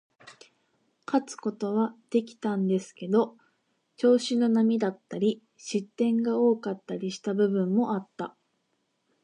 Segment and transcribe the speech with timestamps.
[1.05, 3.37] 勝つことはできたんですけど、
[3.97, 8.35] 調子の波だったり、失点が多かったりした部分もあった。